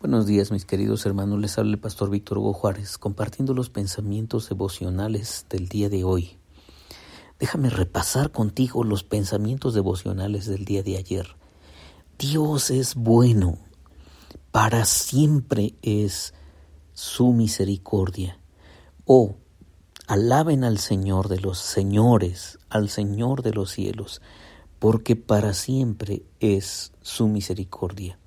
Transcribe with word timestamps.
Buenos 0.00 0.24
días 0.24 0.50
mis 0.50 0.64
queridos 0.64 1.04
hermanos, 1.04 1.38
les 1.40 1.58
habla 1.58 1.72
el 1.72 1.78
pastor 1.78 2.08
Víctor 2.08 2.38
Hugo 2.38 2.54
Juárez 2.54 2.96
compartiendo 2.96 3.52
los 3.52 3.68
pensamientos 3.68 4.48
devocionales 4.48 5.44
del 5.50 5.68
día 5.68 5.90
de 5.90 6.04
hoy. 6.04 6.38
Déjame 7.38 7.68
repasar 7.68 8.32
contigo 8.32 8.82
los 8.82 9.04
pensamientos 9.04 9.74
devocionales 9.74 10.46
del 10.46 10.64
día 10.64 10.82
de 10.82 10.96
ayer. 10.96 11.36
Dios 12.18 12.70
es 12.70 12.94
bueno, 12.94 13.58
para 14.50 14.86
siempre 14.86 15.74
es 15.82 16.32
su 16.94 17.34
misericordia. 17.34 18.40
Oh, 19.04 19.36
alaben 20.06 20.64
al 20.64 20.78
Señor 20.78 21.28
de 21.28 21.40
los 21.40 21.58
señores, 21.58 22.58
al 22.70 22.88
Señor 22.88 23.42
de 23.42 23.52
los 23.52 23.70
cielos, 23.70 24.22
porque 24.78 25.14
para 25.14 25.52
siempre 25.52 26.22
es 26.40 26.94
su 27.02 27.28
misericordia. 27.28 28.18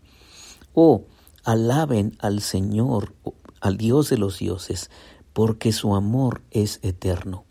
Oh, 0.76 1.06
Alaben 1.44 2.16
al 2.20 2.40
Señor, 2.42 3.14
al 3.60 3.76
Dios 3.76 4.10
de 4.10 4.18
los 4.18 4.40
dioses, 4.40 4.90
porque 5.34 5.74
su 5.74 5.94
amor 5.94 6.42
es 6.52 6.80
eterno. 6.84 7.44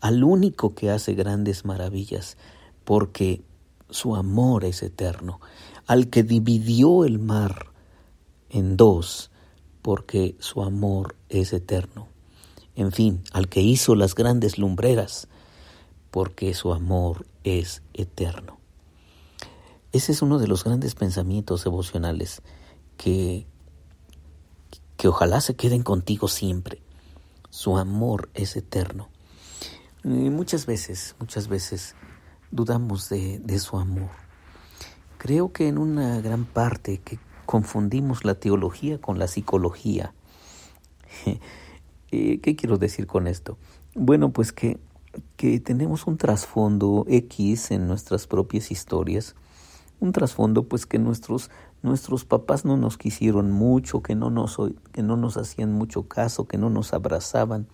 Al 0.00 0.24
único 0.24 0.74
que 0.74 0.90
hace 0.90 1.14
grandes 1.14 1.64
maravillas, 1.64 2.36
porque 2.84 3.42
su 3.88 4.14
amor 4.14 4.64
es 4.64 4.82
eterno. 4.82 5.40
Al 5.86 6.10
que 6.10 6.22
dividió 6.22 7.04
el 7.04 7.18
mar 7.18 7.72
en 8.50 8.76
dos, 8.76 9.30
porque 9.80 10.36
su 10.38 10.62
amor 10.62 11.16
es 11.30 11.54
eterno. 11.54 12.08
En 12.76 12.92
fin, 12.92 13.22
al 13.32 13.48
que 13.48 13.62
hizo 13.62 13.94
las 13.94 14.14
grandes 14.14 14.58
lumbreras, 14.58 15.28
porque 16.10 16.52
su 16.52 16.74
amor 16.74 17.26
es 17.44 17.82
eterno. 17.94 18.58
Ese 19.92 20.12
es 20.12 20.20
uno 20.20 20.38
de 20.38 20.46
los 20.46 20.62
grandes 20.62 20.94
pensamientos 20.94 21.64
devocionales 21.64 22.42
que, 23.00 23.46
que 24.98 25.08
ojalá 25.08 25.40
se 25.40 25.56
queden 25.56 25.82
contigo 25.82 26.28
siempre. 26.28 26.82
Su 27.48 27.78
amor 27.78 28.28
es 28.34 28.56
eterno. 28.56 29.08
Muchas 30.04 30.66
veces, 30.66 31.16
muchas 31.18 31.48
veces 31.48 31.94
dudamos 32.50 33.08
de, 33.08 33.38
de 33.38 33.58
su 33.58 33.78
amor. 33.78 34.10
Creo 35.16 35.50
que 35.50 35.68
en 35.68 35.78
una 35.78 36.20
gran 36.20 36.44
parte 36.44 36.98
que 36.98 37.18
confundimos 37.46 38.26
la 38.26 38.34
teología 38.34 39.00
con 39.00 39.18
la 39.18 39.26
psicología. 39.26 40.12
Eh, 42.12 42.40
¿Qué 42.40 42.56
quiero 42.56 42.76
decir 42.76 43.06
con 43.06 43.28
esto? 43.28 43.56
Bueno, 43.94 44.32
pues 44.32 44.52
que, 44.52 44.80
que 45.36 45.60
tenemos 45.60 46.08
un 46.08 46.16
trasfondo 46.16 47.04
X 47.06 47.70
en 47.70 47.86
nuestras 47.86 48.26
propias 48.26 48.72
historias, 48.72 49.36
un 50.00 50.10
trasfondo 50.10 50.64
pues 50.64 50.86
que 50.86 50.98
nuestros 50.98 51.52
nuestros 51.82 52.24
papás 52.24 52.64
no 52.64 52.76
nos 52.76 52.98
quisieron 52.98 53.50
mucho, 53.50 54.02
que 54.02 54.14
no 54.14 54.30
nos, 54.30 54.58
que 54.92 55.02
no 55.02 55.16
nos 55.16 55.36
hacían 55.36 55.72
mucho 55.72 56.08
caso, 56.08 56.46
que 56.46 56.58
no 56.58 56.70
nos 56.70 56.92
abrazaban, 56.92 57.68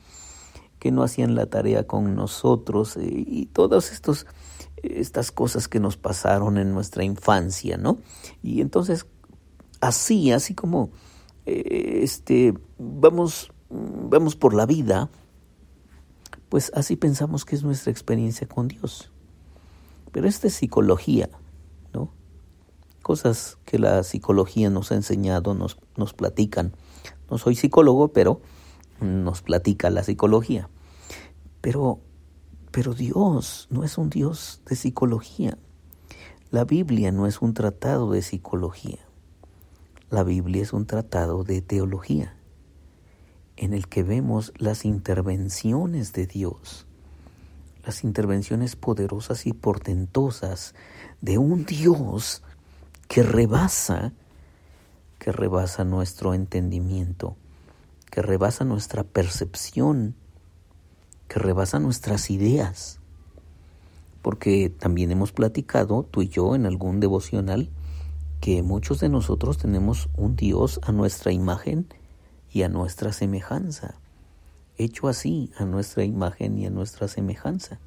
que 0.78 0.92
no 0.92 1.02
hacían 1.02 1.34
la 1.34 1.46
tarea 1.46 1.86
con 1.86 2.14
nosotros 2.14 2.96
eh, 2.96 3.02
y 3.04 3.46
todas 3.46 3.92
estos, 3.92 4.26
estas 4.82 5.32
cosas 5.32 5.68
que 5.68 5.80
nos 5.80 5.96
pasaron 5.96 6.58
en 6.58 6.72
nuestra 6.72 7.04
infancia, 7.04 7.76
¿no? 7.76 7.98
Y 8.42 8.60
entonces, 8.60 9.06
así, 9.80 10.32
así 10.32 10.54
como 10.54 10.91
eh, 11.46 12.00
este, 12.02 12.54
vamos, 12.78 13.52
vamos 13.70 14.36
por 14.36 14.54
la 14.54 14.66
vida, 14.66 15.10
pues 16.48 16.70
así 16.74 16.96
pensamos 16.96 17.44
que 17.44 17.56
es 17.56 17.64
nuestra 17.64 17.91
experiencia 17.91 18.46
con 18.46 18.68
Dios. 18.68 19.10
Pero 20.12 20.28
esta 20.28 20.46
es 20.46 20.54
psicología, 20.54 21.28
cosas 23.06 23.56
que 23.64 23.78
la 23.78 24.02
psicología 24.02 24.68
nos 24.68 24.90
ha 24.90 24.96
enseñado, 24.96 25.54
nos, 25.54 25.78
nos 25.96 26.12
platican. 26.12 26.72
No 27.30 27.38
soy 27.38 27.54
psicólogo, 27.54 28.08
pero 28.08 28.40
nos 29.00 29.42
platica 29.42 29.90
la 29.90 30.02
psicología. 30.02 30.68
Pero, 31.60 32.00
pero 32.72 32.94
Dios 32.94 33.69
no 33.70 33.84
es 33.84 33.97
un 33.97 34.10
Dios 34.10 34.60
de 34.69 34.75
psicología. 34.75 35.56
La 36.50 36.64
Biblia 36.64 37.12
no 37.12 37.28
es 37.28 37.41
un 37.42 37.54
tratado 37.54 38.10
de 38.10 38.22
psicología. 38.22 38.98
La 40.10 40.25
Biblia 40.25 40.62
es 40.62 40.72
un 40.72 40.86
tratado 40.86 41.44
de 41.44 41.62
teología, 41.62 42.34
en 43.54 43.72
el 43.72 43.86
que 43.86 44.02
vemos 44.02 44.52
las 44.58 44.84
intervenciones 44.84 46.12
de 46.12 46.26
Dios, 46.26 46.88
las 47.84 48.02
intervenciones 48.02 48.75
poderosas 48.75 49.47
y 49.47 49.52
portentosas 49.52 50.75
de 51.20 51.38
un 51.38 51.66
Dios 51.66 52.42
que 53.09 53.22
rebasa, 53.22 54.12
que 55.19 55.33
rebasa 55.33 55.84
nuestro 55.84 56.34
entendimiento, 56.34 57.37
que 58.11 58.22
rebasa 58.22 58.65
nuestra 58.65 59.05
percepción, 59.05 60.15
que 61.28 61.39
rebasa 61.39 61.78
nuestras 61.78 62.31
ideas. 62.31 63.00
Porque 64.22 64.71
también 64.71 65.11
hemos 65.12 65.33
platicado, 65.33 66.03
tú 66.03 66.22
y 66.22 66.28
yo, 66.28 66.55
en 66.55 66.67
algún 66.67 67.00
devocional, 67.00 67.71
que 68.41 68.62
muchos 68.62 69.00
de 69.00 69.09
nosotros 69.09 69.59
tenemos 69.59 70.09
un 70.17 70.37
Dios 70.37 70.81
a 70.83 70.93
nuestra 70.93 71.33
imagen 71.33 71.87
y 72.53 72.62
a 72.62 72.69
nuestra 72.69 73.12
semejanza, 73.12 73.94
hecho 74.78 75.09
así 75.09 75.50
a 75.56 75.65
nuestra 75.65 76.05
imagen 76.05 76.59
y 76.59 76.67
a 76.67 76.71
nuestra 76.71 77.09
semejanza. 77.09 77.78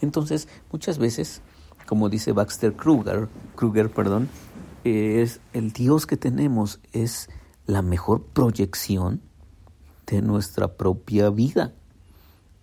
Entonces, 0.00 0.48
muchas 0.70 0.98
veces 0.98 1.42
como 1.88 2.10
dice 2.10 2.32
Baxter 2.32 2.74
Kruger, 2.74 3.28
Kruger 3.56 3.90
perdón, 3.90 4.28
es 4.84 5.40
el 5.54 5.72
Dios 5.72 6.06
que 6.06 6.18
tenemos 6.18 6.80
es 6.92 7.30
la 7.64 7.80
mejor 7.80 8.24
proyección 8.24 9.22
de 10.06 10.20
nuestra 10.20 10.76
propia 10.76 11.30
vida. 11.30 11.72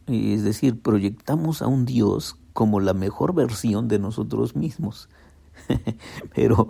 Es 0.06 0.44
decir, 0.44 0.80
proyectamos 0.80 1.64
a 1.64 1.68
un 1.68 1.86
Dios 1.86 2.38
como 2.54 2.80
la 2.80 2.94
mejor 2.94 3.34
versión 3.34 3.88
de 3.88 3.98
nosotros 3.98 4.56
mismos. 4.56 5.10
pero, 6.36 6.68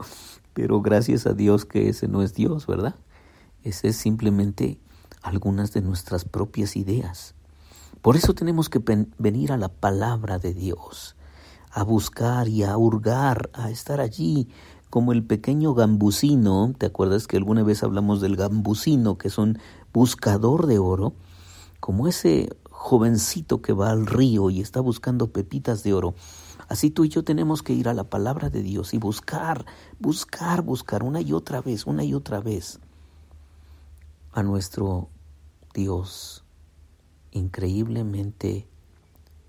pero 0.54 0.82
gracias 0.82 1.28
a 1.28 1.34
Dios 1.34 1.66
que 1.66 1.90
ese 1.90 2.08
no 2.08 2.22
es 2.22 2.34
Dios, 2.36 2.68
¿verdad? 2.68 2.96
Ese 3.64 3.90
es 3.90 3.98
simplemente 3.98 4.80
algunas 5.22 5.74
de 5.74 5.82
nuestras 5.82 6.24
propias 6.24 6.78
ideas. 6.78 7.36
Por 8.02 8.16
eso 8.16 8.34
tenemos 8.34 8.70
que 8.70 8.82
venir 9.18 9.52
a 9.52 9.58
la 9.58 9.68
palabra 9.68 10.40
de 10.40 10.54
Dios 10.54 11.18
a 11.76 11.84
buscar 11.84 12.48
y 12.48 12.64
a 12.64 12.78
hurgar, 12.78 13.50
a 13.54 13.70
estar 13.70 14.00
allí, 14.00 14.48
como 14.90 15.12
el 15.12 15.26
pequeño 15.26 15.74
gambusino, 15.74 16.74
¿te 16.78 16.86
acuerdas 16.86 17.28
que 17.28 17.36
alguna 17.36 17.64
vez 17.64 17.84
hablamos 17.84 18.22
del 18.22 18.38
gambusino, 18.38 19.18
que 19.18 19.28
es 19.28 19.38
un 19.38 19.60
buscador 19.92 20.68
de 20.68 20.80
oro? 20.80 21.16
Como 21.82 22.08
ese 22.08 22.48
jovencito 22.70 23.62
que 23.62 23.74
va 23.74 23.92
al 23.92 24.06
río 24.06 24.50
y 24.50 24.62
está 24.62 24.80
buscando 24.80 25.34
pepitas 25.34 25.84
de 25.84 25.94
oro. 25.94 26.16
Así 26.70 26.92
tú 26.92 27.04
y 27.04 27.10
yo 27.10 27.26
tenemos 27.26 27.62
que 27.62 27.74
ir 27.74 27.90
a 27.90 27.94
la 27.94 28.06
palabra 28.06 28.50
de 28.50 28.64
Dios 28.64 28.94
y 28.94 28.98
buscar, 28.98 29.66
buscar, 30.00 30.62
buscar 30.62 31.04
una 31.04 31.20
y 31.20 31.34
otra 31.34 31.60
vez, 31.60 31.86
una 31.86 32.06
y 32.06 32.14
otra 32.14 32.40
vez 32.40 32.80
a 34.32 34.44
nuestro 34.44 35.10
Dios 35.74 36.46
increíblemente 37.32 38.66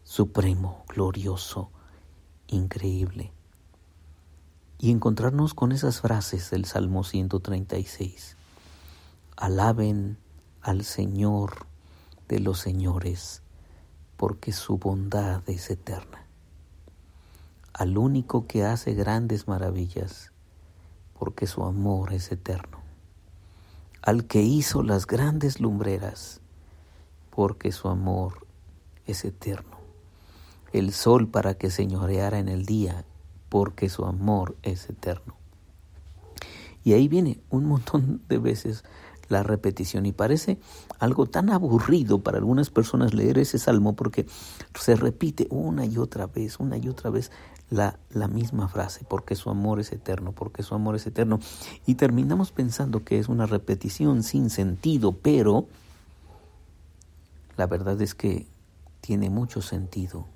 supremo, 0.03 0.85
glorioso, 0.89 1.71
increíble. 2.49 3.33
Y 4.79 4.91
encontrarnos 4.91 5.55
con 5.55 5.73
esas 5.73 6.01
frases 6.01 6.51
del 6.51 6.65
Salmo 6.65 7.05
136. 7.05 8.37
Alaben 9.37 10.19
al 10.61 10.85
Señor 10.85 11.67
de 12.29 12.41
los 12.41 12.59
señores, 12.59 13.43
porque 14.17 14.53
su 14.53 14.79
bondad 14.79 15.43
es 15.49 15.71
eterna. 15.71 16.27
Al 17.73 17.99
único 17.99 18.47
que 18.47 18.65
hace 18.65 18.95
grandes 18.95 19.49
maravillas, 19.49 20.33
porque 21.19 21.47
su 21.47 21.65
amor 21.65 22.13
es 22.13 22.33
eterno. 22.33 22.81
Al 24.03 24.27
que 24.27 24.43
hizo 24.43 24.83
las 24.83 25.07
grandes 25.07 25.61
lumbreras, 25.61 26.41
porque 27.31 27.73
su 27.73 27.89
amor 27.89 28.47
es 29.07 29.25
eterno 29.25 29.76
el 30.73 30.93
sol 30.93 31.29
para 31.29 31.55
que 31.55 31.71
señoreara 31.71 32.39
en 32.39 32.49
el 32.49 32.67
día, 32.67 33.05
porque 33.49 33.89
su 33.89 34.05
amor 34.05 34.57
es 34.63 34.89
eterno. 34.89 35.37
Y 36.85 36.93
ahí 36.93 37.09
viene 37.09 37.41
un 37.51 37.65
montón 37.65 38.23
de 38.29 38.39
veces 38.39 38.85
la 39.29 39.43
repetición 39.43 40.07
y 40.07 40.13
parece 40.13 40.59
algo 40.99 41.27
tan 41.27 41.51
aburrido 41.51 42.21
para 42.21 42.39
algunas 42.39 42.71
personas 42.71 43.13
leer 43.13 43.39
ese 43.39 43.59
salmo 43.59 43.97
porque 43.97 44.27
se 44.79 44.95
repite 44.95 45.49
una 45.51 45.85
y 45.85 45.99
otra 45.99 46.27
vez, 46.27 46.61
una 46.61 46.77
y 46.77 46.89
otra 46.89 47.11
vez 47.11 47.33
la, 47.69 47.99
la 48.11 48.29
misma 48.29 48.69
frase, 48.69 49.05
porque 49.09 49.35
su 49.35 49.51
amor 49.51 49.81
es 49.81 49.91
eterno, 49.91 50.31
porque 50.31 50.63
su 50.63 50.75
amor 50.75 50.95
es 50.95 51.07
eterno. 51.07 51.41
Y 51.87 51.97
terminamos 51.97 52.53
pensando 52.53 53.05
que 53.05 53.19
es 53.19 53.29
una 53.29 53.47
repetición 53.47 54.23
sin 54.23 54.51
sentido, 54.51 55.13
pero 55.13 55.67
la 57.57 57.67
verdad 57.67 58.01
es 58.01 58.15
que 58.15 58.47
tiene 59.01 59.29
mucho 59.31 59.61
sentido 59.61 60.27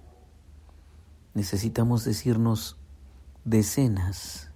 necesitamos 1.34 2.04
decirnos 2.04 2.76
decenas 3.44 4.50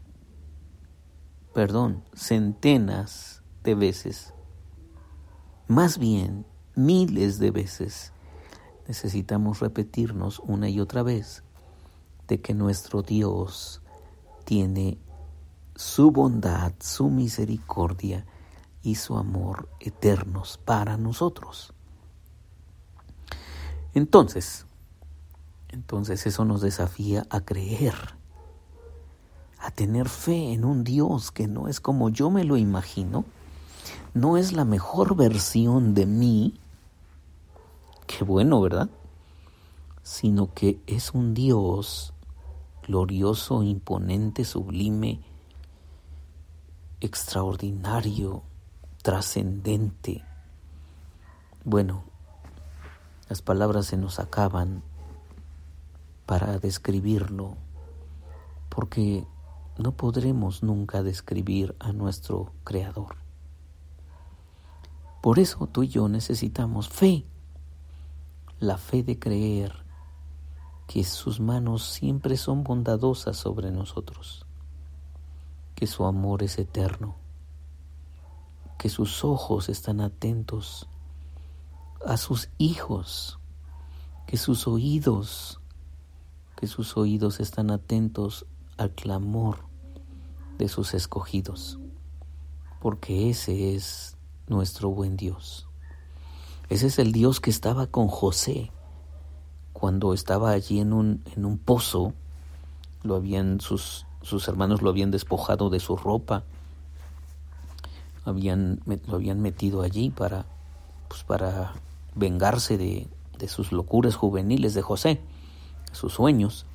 perdón, 1.55 2.03
centenas 2.15 3.43
de 3.63 3.77
veces, 3.77 4.35
más 5.69 5.99
bien 5.99 6.45
miles 6.75 7.39
de 7.39 7.53
veces, 7.53 8.13
necesitamos 8.89 9.61
repetirnos 9.61 10.41
una 10.41 10.69
y 10.69 10.81
otra 10.81 11.05
vez 11.05 11.45
de 12.27 12.41
que 12.41 12.55
nuestro 12.55 13.03
Dios 13.03 13.83
tiene 14.45 14.99
su 15.77 16.11
bondad, 16.11 16.73
su 16.81 17.09
misericordia 17.09 18.27
y 18.83 18.97
su 18.97 19.17
amor 19.17 19.69
eternos 19.79 20.59
para 20.59 20.97
nosotros. 20.97 21.73
Entonces, 23.95 24.67
entonces 25.75 26.25
eso 26.27 26.45
nos 26.45 26.61
desafía 26.61 27.27
a 27.31 27.41
creer, 27.41 27.95
a 29.59 29.73
tener 29.73 30.09
fe 30.09 30.53
en 30.53 30.65
un 30.65 30.85
Dios 30.85 31.33
que 31.33 31.49
no 31.49 31.67
es 31.67 31.81
como 31.81 32.11
yo 32.11 32.31
me 32.31 32.45
lo 32.45 32.57
imagino, 32.57 33.25
no 34.15 34.37
es 34.37 34.53
la 34.53 34.65
mejor 34.65 35.17
versión 35.17 35.93
de 35.93 36.07
mí, 36.07 36.61
qué 38.07 38.23
bueno, 38.23 38.61
¿verdad? 38.61 38.89
Sino 40.05 40.55
que 40.55 40.81
es 40.87 41.13
un 41.13 41.35
Dios 41.35 42.15
glorioso, 42.87 43.65
imponente, 43.65 44.45
sublime, 44.45 45.23
extraordinario, 47.01 48.45
trascendente. 49.03 50.25
Bueno, 51.65 52.05
las 53.29 53.43
palabras 53.43 53.87
se 53.87 53.97
nos 53.97 54.21
acaban 54.21 54.85
para 56.27 56.59
describirlo, 56.59 57.57
porque 58.69 59.27
no 59.79 59.93
podremos 59.97 60.63
nunca 60.63 61.03
describir 61.03 61.75
a 61.81 61.93
nuestro 61.93 62.53
Creador. 62.65 63.17
Por 65.21 65.39
eso 65.39 65.67
tú 65.67 65.83
y 65.83 65.89
yo 65.89 66.09
necesitamos 66.09 66.89
fe, 66.89 67.25
la 68.61 68.79
fe 68.79 69.03
de 69.03 69.19
creer 69.19 69.85
que 70.87 71.03
sus 71.03 71.41
manos 71.41 71.85
siempre 71.85 72.37
son 72.37 72.63
bondadosas 72.63 73.37
sobre 73.37 73.71
nosotros, 73.71 74.47
que 75.75 75.87
su 75.87 76.05
amor 76.05 76.43
es 76.43 76.59
eterno, 76.59 77.17
que 78.79 78.89
sus 78.89 79.25
ojos 79.25 79.69
están 79.69 80.01
atentos 80.01 80.89
a 82.07 82.17
sus 82.17 82.51
hijos, 82.59 83.39
que 84.27 84.37
sus 84.37 84.67
oídos, 84.69 85.61
que 86.57 86.67
sus 86.67 86.97
oídos 86.97 87.41
están 87.41 87.71
atentos 87.71 88.47
al 88.77 88.91
clamor 88.91 89.59
de 90.59 90.69
sus 90.69 90.95
escogidos, 90.95 91.79
porque 92.81 93.31
ese 93.31 93.75
es 93.75 94.17
nuestro 94.47 94.91
buen 94.91 95.17
Dios. 95.17 95.67
Ese 96.69 96.87
es 96.87 96.99
el 96.99 97.13
Dios 97.13 97.41
que 97.41 97.51
estaba 97.51 97.87
con 97.87 98.09
José 98.09 98.71
cuando 99.85 100.15
estaba 100.15 100.53
allí 100.53 100.81
en 100.81 100.93
un, 100.93 101.23
en 101.37 101.45
un 101.45 101.59
pozo, 101.59 102.15
lo 103.03 103.17
habían, 103.17 103.61
sus, 103.61 104.07
sus 104.23 104.49
hermanos 104.49 104.81
lo 104.81 104.89
habían 104.89 105.11
despojado 105.11 105.69
de 105.69 105.81
su 105.81 105.97
ropa, 105.97 106.45
habían, 108.25 108.81
lo 109.07 109.17
habían 109.17 109.43
metido 109.43 109.83
allí 109.83 110.09
para, 110.09 110.47
pues 111.09 111.23
para 111.25 111.75
vengarse 112.15 112.79
de, 112.79 113.09
de 113.39 113.49
sus 113.49 113.73
locuras 113.73 114.15
juveniles 114.15 114.73
de 114.73 114.81
José, 114.81 115.21
sus 115.95 116.15
sueños. 116.15 116.67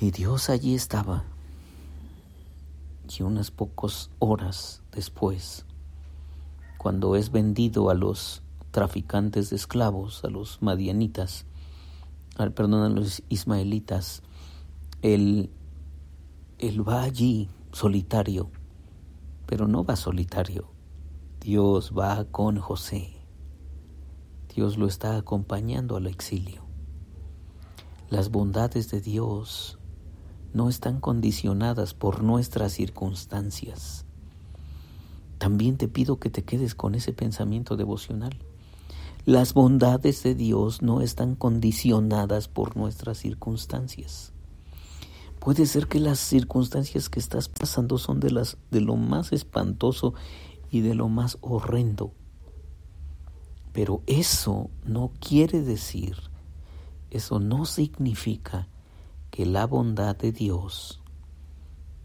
Y 0.00 0.10
Dios 0.10 0.50
allí 0.50 0.74
estaba. 0.74 1.24
Y 3.18 3.22
unas 3.22 3.50
pocas 3.50 4.10
horas 4.18 4.82
después, 4.92 5.64
cuando 6.76 7.16
es 7.16 7.30
vendido 7.30 7.88
a 7.88 7.94
los 7.94 8.42
traficantes 8.72 9.48
de 9.48 9.56
esclavos, 9.56 10.22
a 10.24 10.28
los 10.28 10.60
madianitas, 10.60 11.46
al, 12.36 12.52
perdón, 12.52 12.82
a 12.82 12.88
los 12.88 13.22
ismaelitas, 13.30 14.22
él, 15.00 15.50
él 16.58 16.86
va 16.86 17.04
allí 17.04 17.48
solitario, 17.72 18.50
pero 19.46 19.66
no 19.66 19.84
va 19.84 19.96
solitario. 19.96 20.68
Dios 21.40 21.92
va 21.96 22.24
con 22.24 22.58
José. 22.58 23.14
Dios 24.54 24.76
lo 24.76 24.86
está 24.86 25.16
acompañando 25.16 25.96
al 25.96 26.06
exilio. 26.06 26.65
Las 28.08 28.30
bondades 28.30 28.88
de 28.92 29.00
Dios 29.00 29.78
no 30.54 30.68
están 30.68 31.00
condicionadas 31.00 31.92
por 31.92 32.22
nuestras 32.22 32.72
circunstancias. 32.72 34.04
También 35.38 35.76
te 35.76 35.88
pido 35.88 36.20
que 36.20 36.30
te 36.30 36.44
quedes 36.44 36.76
con 36.76 36.94
ese 36.94 37.12
pensamiento 37.12 37.76
devocional. 37.76 38.38
Las 39.24 39.54
bondades 39.54 40.22
de 40.22 40.36
Dios 40.36 40.82
no 40.82 41.00
están 41.00 41.34
condicionadas 41.34 42.46
por 42.46 42.76
nuestras 42.76 43.18
circunstancias. 43.18 44.32
Puede 45.40 45.66
ser 45.66 45.88
que 45.88 45.98
las 45.98 46.20
circunstancias 46.20 47.08
que 47.08 47.18
estás 47.18 47.48
pasando 47.48 47.98
son 47.98 48.20
de 48.20 48.30
las 48.30 48.56
de 48.70 48.82
lo 48.82 48.94
más 48.94 49.32
espantoso 49.32 50.14
y 50.70 50.80
de 50.80 50.94
lo 50.94 51.08
más 51.08 51.38
horrendo. 51.40 52.12
Pero 53.72 54.02
eso 54.06 54.70
no 54.84 55.10
quiere 55.18 55.60
decir, 55.62 56.16
eso 57.10 57.38
no 57.38 57.64
significa 57.64 58.68
que 59.30 59.46
la 59.46 59.66
bondad 59.66 60.16
de 60.16 60.32
Dios 60.32 61.00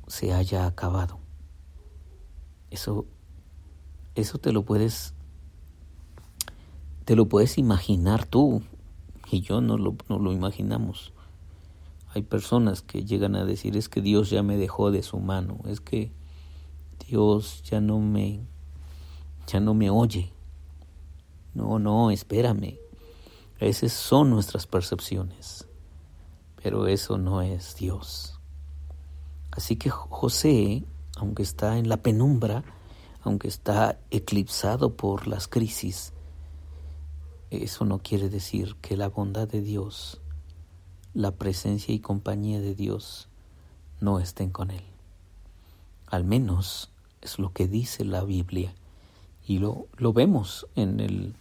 se 0.08 0.34
haya 0.34 0.66
acabado. 0.66 1.20
Eso 2.70 3.06
eso 4.16 4.38
te 4.38 4.52
lo 4.52 4.64
puedes 4.64 5.14
te 7.06 7.16
lo 7.16 7.28
puedes 7.28 7.58
imaginar 7.58 8.26
tú 8.26 8.62
y 9.32 9.42
yo 9.42 9.62
no 9.62 9.78
lo, 9.78 9.96
no 10.10 10.20
lo 10.20 10.34
imaginamos. 10.34 11.14
Hay 12.14 12.24
personas 12.24 12.82
que 12.82 13.06
llegan 13.06 13.36
a 13.36 13.46
decir 13.46 13.78
es 13.78 13.88
que 13.88 14.02
Dios 14.02 14.30
ya 14.30 14.44
me 14.44 14.58
dejó 14.58 14.92
de 14.92 15.02
su 15.02 15.20
mano, 15.20 15.60
es 15.66 15.80
que 15.80 16.12
Dios 17.08 17.64
ya 17.64 17.80
no 17.80 18.00
me 18.00 18.42
ya 19.48 19.60
no 19.60 19.74
me 19.74 19.90
oye. 19.90 20.32
No, 21.54 21.80
no, 21.80 22.12
espérame. 22.12 22.78
Esas 23.62 23.94
son 23.94 24.32
nuestras 24.32 24.66
percepciones. 24.66 25.68
Pero 26.64 26.88
eso 26.88 27.20
no 27.20 27.44
es 27.44 27.76
Dios. 27.76 28.40
Así 29.52 29.76
que 29.76 29.92
José, 29.92 30.84
aunque 31.16 31.44
está 31.44 31.78
en 31.78 31.88
la 31.88 31.98
penumbra, 31.98 32.64
aunque 33.22 33.48
está 33.48 34.00
eclipsado 34.10 34.96
por 34.96 35.28
las 35.28 35.48
crisis, 35.48 36.12
eso 37.52 37.86
no 37.86 38.00
quiere 38.00 38.30
decir 38.30 38.78
que 38.82 38.98
la 38.98 39.10
bondad 39.10 39.48
de 39.48 39.62
Dios, 39.62 40.22
la 41.14 41.32
presencia 41.32 41.94
y 41.94 42.00
compañía 42.00 42.62
de 42.62 42.74
Dios 42.74 43.30
no 44.00 44.20
estén 44.20 44.50
con 44.50 44.72
él. 44.72 44.84
Al 46.08 46.24
menos 46.24 46.90
es 47.22 47.38
lo 47.38 47.54
que 47.54 47.68
dice 47.68 48.06
la 48.06 48.24
Biblia 48.24 48.74
y 49.46 49.60
lo, 49.60 49.86
lo 49.98 50.14
vemos 50.14 50.66
en, 50.76 51.00
el, 51.00 51.36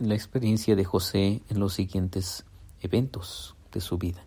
la 0.00 0.14
experiencia 0.14 0.76
de 0.76 0.84
José 0.84 1.42
en 1.50 1.60
los 1.60 1.74
siguientes 1.74 2.46
eventos 2.80 3.54
de 3.70 3.82
su 3.82 3.98
vida. 3.98 4.24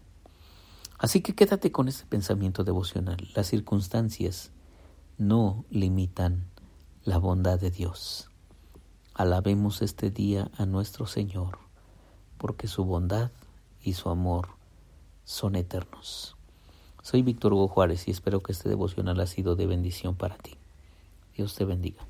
Así 0.99 1.21
que 1.21 1.33
quédate 1.33 1.71
con 1.71 1.87
ese 1.87 2.05
pensamiento 2.05 2.63
devocional. 2.63 3.27
Las 3.35 3.47
circunstancias 3.47 4.51
no 5.17 5.65
limitan 5.71 6.45
la 7.03 7.17
bondad 7.17 7.59
de 7.59 7.71
Dios. 7.71 8.29
Alabemos 9.15 9.81
este 9.81 10.11
día 10.11 10.51
a 10.57 10.65
nuestro 10.67 11.07
Señor, 11.07 11.57
porque 12.37 12.67
su 12.67 12.85
bondad 12.85 13.31
y 13.81 13.93
su 13.93 14.09
amor 14.09 14.49
son 15.23 15.55
eternos. 15.55 16.37
Soy 17.01 17.23
Víctor 17.23 17.53
Hugo 17.53 17.67
Juárez 17.67 18.07
y 18.07 18.11
espero 18.11 18.43
que 18.43 18.51
este 18.51 18.69
devocional 18.69 19.19
ha 19.19 19.27
sido 19.27 19.55
de 19.55 19.65
bendición 19.65 20.15
para 20.15 20.37
ti. 20.37 20.55
Dios 21.35 21.55
te 21.55 21.65
bendiga. 21.65 22.05